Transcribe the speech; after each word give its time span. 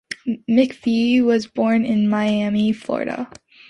McPhee 0.49 1.21
was 1.23 1.45
born 1.45 1.85
in 1.85 2.09
Miami, 2.09 2.73
Florida. 2.73 3.31